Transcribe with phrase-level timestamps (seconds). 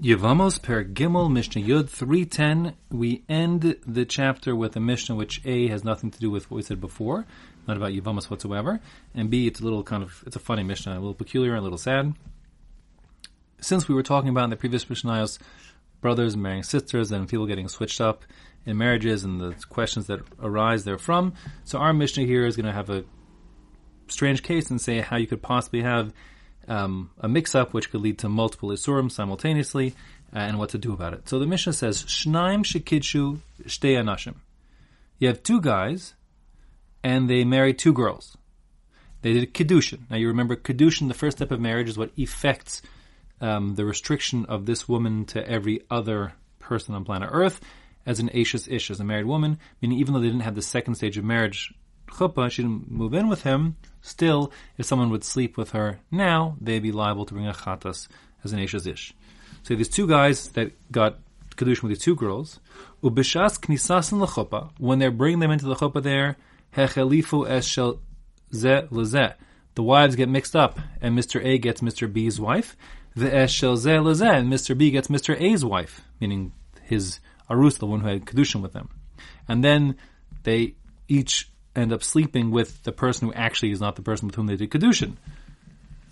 [0.00, 2.76] Yevamos per Gimel Mishnah Yud 310.
[2.88, 6.56] We end the chapter with a Mishnah which A has nothing to do with what
[6.56, 7.26] we said before,
[7.66, 8.78] not about Yevamos whatsoever,
[9.12, 11.60] and B it's a little kind of it's a funny Mishnah, a little peculiar, a
[11.60, 12.14] little sad.
[13.60, 15.40] Since we were talking about in the previous Mishnayos
[16.00, 18.24] brothers marrying sisters and people getting switched up
[18.64, 21.34] in marriages and the questions that arise therefrom,
[21.64, 23.04] so our Mishnah here is going to have a
[24.06, 26.12] strange case and say how you could possibly have
[26.68, 29.94] um, a mix-up which could lead to multiple isurim simultaneously,
[30.34, 31.28] uh, and what to do about it.
[31.28, 34.36] So the Mishnah says, Shnaim shekidshu shtei anashim.
[35.18, 36.14] You have two guys,
[37.02, 38.36] and they marry two girls.
[39.22, 40.08] They did kiddushin.
[40.10, 41.08] Now you remember kiddushin.
[41.08, 42.82] The first step of marriage is what effects
[43.40, 47.60] um, the restriction of this woman to every other person on planet Earth
[48.06, 50.62] as an Eshes Ish, as a married woman, meaning even though they didn't have the
[50.62, 51.74] second stage of marriage
[52.10, 56.56] chuppah, she didn't move in with him, still, if someone would sleep with her now,
[56.60, 58.08] they'd be liable to bring a chatas
[58.44, 59.14] as an Eshes Ish.
[59.62, 61.18] So these two guys that got
[61.56, 62.60] Kedushin with these two girls,
[63.02, 66.36] ubishas knisasin lechuppah, when they're bringing them into the chuppah there,
[66.76, 68.00] hechelifu es shel
[68.54, 69.34] ze lezeh.
[69.74, 71.44] The wives get mixed up, and Mr.
[71.44, 72.12] A gets Mr.
[72.12, 72.76] B's wife,
[73.14, 74.76] the es shel ze lezeh, and Mr.
[74.76, 75.38] B gets Mr.
[75.40, 76.52] A's wife, meaning
[76.82, 78.88] his arus, the one who had Kedushin with them.
[79.46, 79.96] And then
[80.44, 80.74] they
[81.08, 84.46] each end up sleeping with the person who actually is not the person with whom
[84.46, 85.16] they did Kedushin.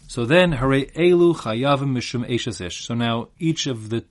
[0.09, 2.85] So then, Hare Elu Chayavim Mishum Ish.
[2.87, 4.05] So now each of the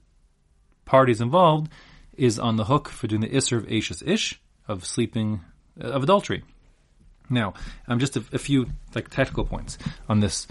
[0.84, 1.72] parties involved
[2.18, 5.42] is on the hook for doing the Isser of Eishes Ish, of sleeping,
[5.82, 6.44] uh, of adultery.
[7.30, 7.54] Now,
[7.88, 10.48] um, just a, a, few like technical points on this.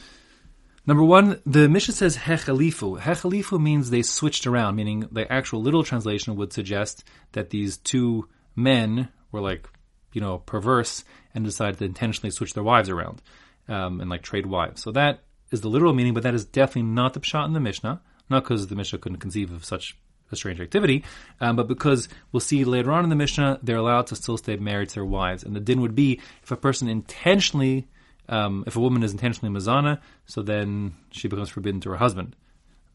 [0.87, 3.01] Number one, the Mishnah says hechalifu.
[3.01, 8.29] Hechalifu means they switched around, meaning the actual literal translation would suggest that these two
[8.57, 9.69] men were like,
[10.15, 13.21] you know, perverse and decided to intentionally switch their wives around
[13.69, 14.83] um, and like trade wives.
[14.83, 17.61] So that is the literal meaning, but that is definitely not the pshat in the
[17.61, 18.01] Mishnah.
[18.31, 19.99] Not because the Mishnah couldn't conceive of such
[20.33, 21.05] a strange activity,
[21.41, 24.57] um, but because we'll see later on in the Mishnah they're allowed to still stay
[24.57, 27.87] married to their wives, and the din would be if a person intentionally,
[28.31, 32.35] um, if a woman is intentionally mazana, so then she becomes forbidden to her husband.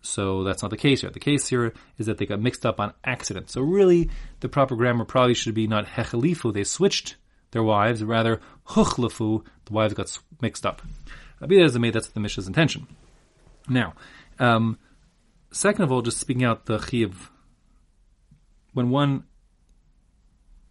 [0.01, 1.09] So that's not the case here.
[1.09, 3.49] The case here is that they got mixed up on accident.
[3.49, 7.17] So really, the proper grammar probably should be not hechalifu, they switched
[7.51, 10.81] their wives, rather huchlafu, the wives got mixed up.
[11.45, 12.87] Be as it may, that's the Mishnah's intention.
[13.67, 13.93] Now,
[14.39, 14.77] um,
[15.51, 17.31] second of all, just speaking out the chiv,
[18.73, 19.23] when one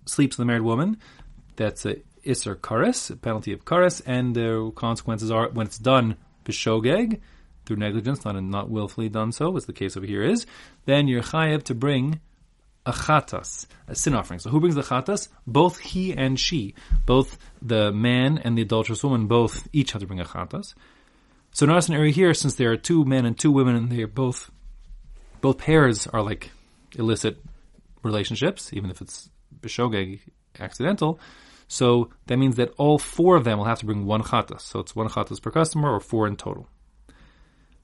[0.05, 0.99] sleeps with a married woman,
[1.57, 1.97] that's a
[2.27, 7.21] iser kares, a penalty of kares, and the consequences are when it's done b'shogeg,
[7.65, 10.47] through negligence, not not willfully done so, as the case over here is,
[10.87, 12.21] then you're chayiv to bring
[12.89, 14.41] a chatas, a sin offering.
[14.41, 15.29] So who brings the chatas?
[15.47, 20.07] Both he and she, both the man and the adulterous woman, both each have to
[20.07, 20.73] bring a chatas.
[21.53, 24.03] So notice an area here, since there are two men and two women, and they
[24.03, 24.51] are both,
[25.43, 26.51] both pairs are like
[26.99, 27.37] illicit
[28.03, 29.29] relationships, even if it's
[29.61, 30.21] bishogeg
[30.59, 31.21] accidental.
[31.69, 34.63] So that means that all four of them will have to bring one chatas.
[34.63, 36.69] So it's one chatas per customer, or four in total.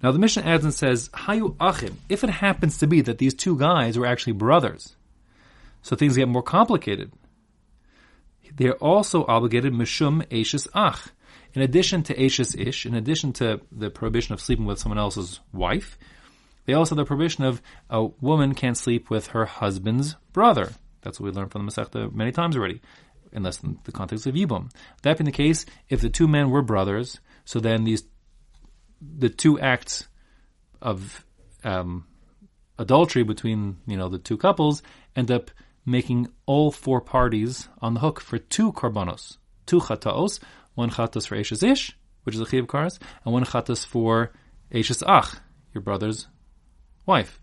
[0.02, 3.34] Now the Mishnah adds and says, Hayu achim, if it happens to be that these
[3.34, 4.96] two guys were actually brothers,
[5.82, 7.12] so things get more complicated.
[8.56, 11.08] They're also obligated mishum eshes ach.
[11.54, 15.40] In addition to eshes ish, in addition to the prohibition of sleeping with someone else's
[15.52, 15.98] wife,
[16.66, 20.72] they also have the prohibition of a woman can't sleep with her husband's brother.
[21.02, 22.80] That's what we learned from the Masechta many times already,
[23.32, 24.70] unless in the context of Yibum.
[25.02, 28.04] That being the case, if the two men were brothers, so then these
[29.18, 30.06] the two acts
[30.80, 31.24] of
[31.62, 32.06] um,
[32.78, 34.82] adultery between you know the two couples
[35.16, 35.50] end up
[35.86, 40.40] making all four parties on the hook for two korbanos, two chataos,
[40.74, 44.32] one chatas for Eshes Ish, which is a chiv karas, and one chatas for
[44.72, 45.36] Eshes Ach,
[45.74, 46.26] your brother's
[47.06, 47.40] wife,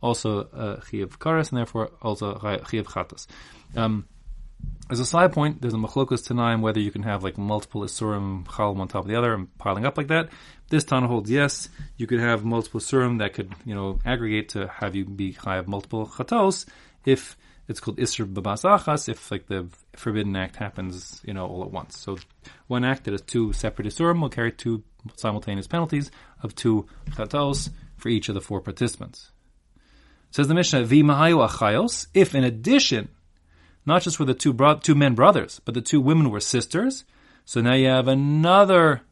[0.00, 3.26] also a chiv karas, and therefore also chiv chatas.
[3.76, 4.06] Um,
[4.90, 8.44] as a side point, there's a machlokas tanaim whether you can have like multiple isurim
[8.44, 10.28] chalim on top of the other and piling up like that.
[10.72, 11.68] This Tana holds yes,
[11.98, 15.68] you could have multiple isurim that could you know aggregate to have you be have
[15.68, 16.64] multiple chatos
[17.04, 17.36] if
[17.68, 21.70] it's called isur babas achas if like the forbidden act happens you know all at
[21.70, 21.98] once.
[21.98, 22.16] So
[22.68, 24.82] one act that is two separate isurim will carry two
[25.14, 26.10] simultaneous penalties
[26.42, 27.68] of two chatos
[27.98, 29.30] for each of the four participants.
[30.30, 33.10] Says the Mishnah, v'mahayu achayos, if in addition
[33.84, 37.04] not just were the two bro- two men brothers, but the two women were sisters.
[37.44, 39.02] So now you have another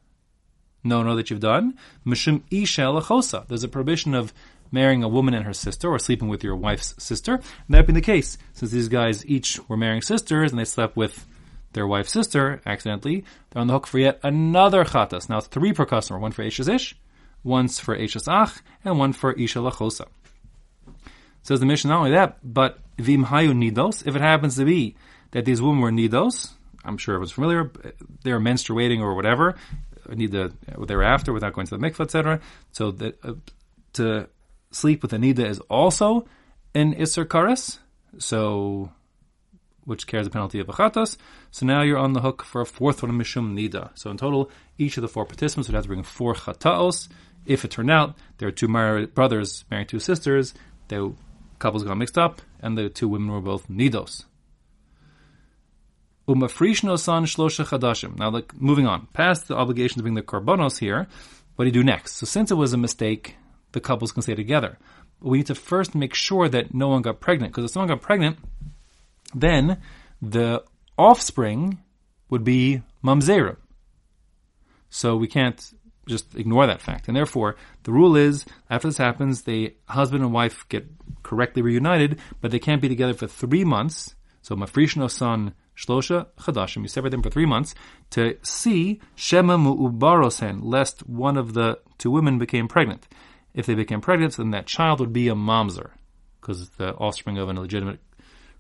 [0.82, 1.76] no no that you've done.
[2.06, 3.46] Mishum isha lachosa.
[3.46, 4.32] There's a prohibition of
[4.72, 7.34] marrying a woman and her sister, or sleeping with your wife's sister.
[7.34, 10.96] And that being the case, since these guys each were marrying sisters and they slept
[10.96, 11.26] with
[11.72, 15.28] their wife's sister accidentally, they're on the hook for yet another chatas.
[15.28, 16.96] Now three per customer, one for Eshes Ish,
[17.42, 20.06] once for Eshes Ach, and one for Isha Lachosa.
[21.42, 24.06] Says the Mishnah not only that, but vim hayu nidos.
[24.06, 24.96] If it happens to be
[25.30, 26.52] that these women were nidos,
[26.84, 27.70] I'm sure was familiar.
[28.24, 29.56] They were menstruating or whatever.
[30.10, 30.52] Need the
[30.86, 32.40] thereafter without going to the mikvah, etc.
[32.72, 33.34] So that uh,
[33.94, 34.28] to
[34.70, 36.26] sleep with a nida is also
[36.74, 37.78] an iser kares.
[38.18, 38.92] So
[39.84, 41.16] which carries the penalty of achatas.
[41.50, 43.90] So now you're on the hook for a fourth one, mishum nida.
[43.94, 47.08] So in total, each of the four participants would have to bring four chataos.
[47.46, 50.54] If it turned out there are two married brothers marrying two sisters,
[50.88, 51.12] the
[51.58, 54.24] couples got mixed up, and the two women were both nidos.
[56.34, 58.14] San.
[58.16, 61.06] Now, like, moving on, past the obligation to bring the korbanos here,
[61.56, 62.16] what do you do next?
[62.16, 63.36] So since it was a mistake,
[63.72, 64.78] the couples can stay together.
[65.20, 67.88] But we need to first make sure that no one got pregnant, because if someone
[67.88, 68.38] got pregnant,
[69.34, 69.80] then
[70.22, 70.62] the
[70.96, 71.78] offspring
[72.28, 73.56] would be mamzerim.
[74.88, 75.72] So we can't
[76.08, 77.08] just ignore that fact.
[77.08, 80.86] And therefore, the rule is after this happens, the husband and wife get
[81.22, 84.14] correctly reunited, but they can't be together for three months.
[84.42, 87.75] So mafrishno son shlosha chadashim, you separate them for three months
[88.10, 93.06] to see shema mu'ubarosen, lest one of the two women became pregnant.
[93.54, 95.90] If they became pregnant, then that child would be a mamzer,
[96.40, 98.00] because it's the offspring of an illegitimate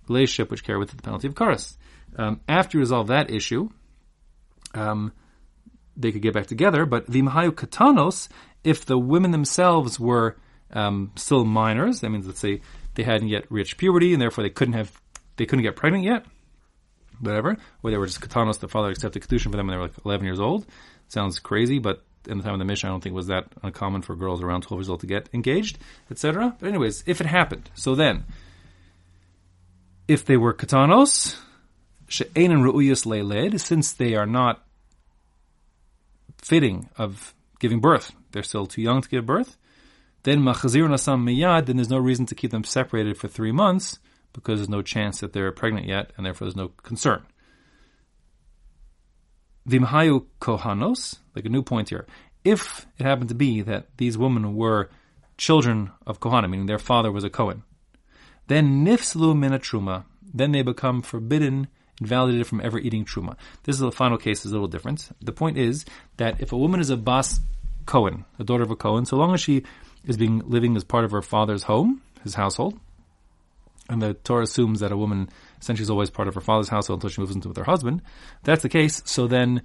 [0.08, 1.76] relationship which carry with it the penalty of karas.
[2.16, 3.70] Um, after you resolve that issue,
[4.74, 5.12] um,
[5.96, 6.86] they could get back together.
[6.86, 8.28] But v'mahayu katanos,
[8.64, 10.36] if the women themselves were
[10.72, 12.60] um, still minors, that means let's say
[12.94, 15.00] they hadn't yet reached puberty and therefore they couldn't have
[15.40, 16.26] they couldn't get pregnant yet,
[17.18, 19.84] whatever, or they were just katanos, the father accepted kedushin for them when they were
[19.84, 20.66] like 11 years old.
[21.08, 23.46] Sounds crazy, but in the time of the Mishnah, I don't think it was that
[23.62, 25.78] uncommon for girls around 12 years old to get engaged,
[26.10, 26.54] etc.
[26.60, 28.24] But anyways, if it happened, so then
[30.06, 31.40] if they were katanos,
[32.06, 34.62] she'enin ru'uyas leiled, since they are not
[36.36, 39.56] fitting of giving birth, they're still too young to give birth,
[40.24, 43.98] then machazir nasam miyad, then there's no reason to keep them separated for three months
[44.32, 47.24] because there's no chance that they're pregnant yet, and therefore there's no concern.
[49.68, 52.06] Vimhayu kohanos, like a new point here.
[52.44, 54.90] If it happened to be that these women were
[55.36, 57.62] children of Kohanim, meaning their father was a Kohen,
[58.46, 61.68] then nifslu min truma, then they become forbidden,
[62.00, 63.36] invalidated from ever eating truma.
[63.64, 65.08] This is the final case is a little different.
[65.20, 65.84] The point is
[66.16, 67.40] that if a woman is a bas
[67.86, 69.64] Cohen, a daughter of a Cohen, so long as she
[70.04, 72.78] is being living as part of her father's home, his household,
[73.90, 75.28] and the Torah assumes that a woman
[75.60, 78.02] essentially is always part of her father's household until she moves into with her husband.
[78.38, 79.02] If that's the case.
[79.04, 79.62] So then,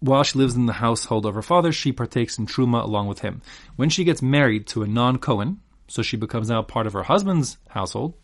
[0.00, 3.20] while she lives in the household of her father, she partakes in truma along with
[3.20, 3.42] him.
[3.76, 7.58] When she gets married to a non-Cohen, so she becomes now part of her husband's
[7.68, 8.14] household.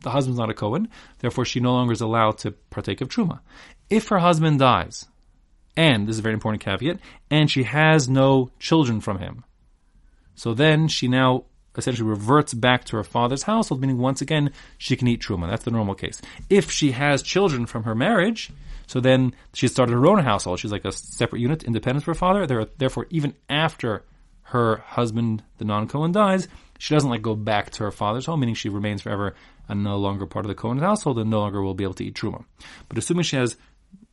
[0.00, 0.88] The husband's not a Cohen,
[1.20, 3.40] therefore she no longer is allowed to partake of Truma.
[3.88, 5.06] If her husband dies,
[5.76, 6.98] and this is a very important caveat,
[7.30, 9.44] and she has no children from him,
[10.34, 11.44] so then she now
[11.76, 15.48] essentially reverts back to her father's household, meaning once again she can eat truma.
[15.48, 16.20] That's the normal case.
[16.48, 18.50] If she has children from her marriage,
[18.86, 20.60] so then she started her own household.
[20.60, 22.66] She's like a separate unit, independent of her father.
[22.76, 24.04] Therefore, even after
[24.48, 26.48] her husband, the non-Cohen, dies,
[26.78, 29.34] she doesn't like go back to her father's home, meaning she remains forever
[29.68, 32.04] and no longer part of the Cohen household and no longer will be able to
[32.04, 32.44] eat truma.
[32.88, 33.56] But assuming she has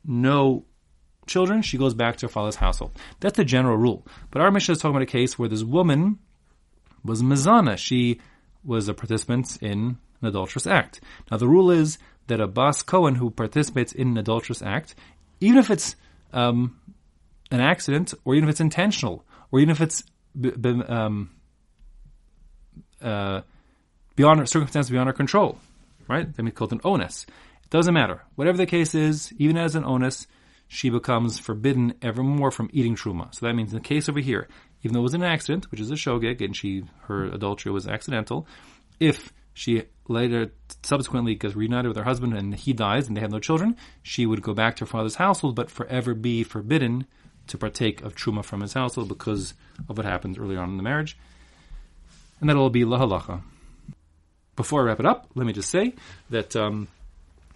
[0.05, 0.65] no
[1.27, 2.91] children, she goes back to her father's household.
[3.19, 4.07] That's the general rule.
[4.31, 6.19] But our Mishnah is talking about a case where this woman
[7.03, 7.77] was Mazana.
[7.77, 8.19] She
[8.63, 11.01] was a participant in an adulterous act.
[11.29, 11.97] Now the rule is
[12.27, 14.95] that a Bas Cohen who participates in an adulterous act,
[15.39, 15.95] even if it's
[16.33, 16.79] um,
[17.49, 20.03] an accident, or even if it's intentional, or even if it's
[20.87, 21.31] um,
[23.01, 23.41] uh,
[24.15, 25.57] beyond circumstances beyond our control,
[26.07, 26.33] right?
[26.35, 27.25] Then we call it an onus.
[27.63, 28.21] It doesn't matter.
[28.35, 30.27] Whatever the case is, even as an onus,
[30.71, 33.33] she becomes forbidden evermore from eating truma.
[33.35, 34.47] So that means in the case over here,
[34.83, 37.87] even though it was an accident, which is a shogeg, and she her adultery was
[37.87, 38.47] accidental,
[38.99, 43.31] if she later subsequently gets reunited with her husband and he dies and they have
[43.31, 47.05] no children, she would go back to her father's household, but forever be forbidden
[47.47, 49.53] to partake of truma from his household because
[49.89, 51.17] of what happened earlier on in the marriage
[52.41, 53.41] and that'll be lahalacha.
[54.55, 55.93] Before I wrap it up, let me just say
[56.29, 56.87] that um,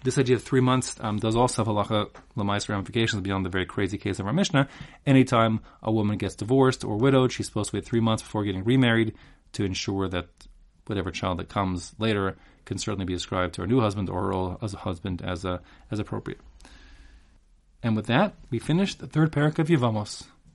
[0.05, 3.65] this idea of three months um, does also have halacha lamais ramifications beyond the very
[3.65, 4.69] crazy case of our Mishnah.
[5.05, 8.63] Anytime a woman gets divorced or widowed, she's supposed to wait three months before getting
[8.63, 9.15] remarried
[9.53, 10.27] to ensure that
[10.85, 14.57] whatever child that comes later can certainly be ascribed to her new husband or her
[14.61, 15.59] as a husband as a,
[15.89, 16.39] as appropriate.
[17.81, 20.25] And with that, we finish the third parak of Yevamos.